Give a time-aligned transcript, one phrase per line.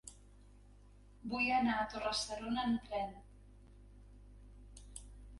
[1.33, 3.13] Vull anar a Torre-serona amb tren.